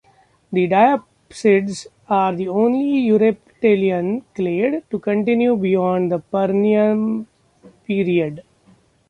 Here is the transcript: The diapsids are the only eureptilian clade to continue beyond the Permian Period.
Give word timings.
The 0.51 0.65
diapsids 0.67 1.85
are 2.09 2.33
the 2.33 2.47
only 2.47 3.05
eureptilian 3.07 4.23
clade 4.33 4.81
to 4.89 4.97
continue 4.97 5.55
beyond 5.55 6.11
the 6.11 6.17
Permian 6.17 7.27
Period. 7.85 8.43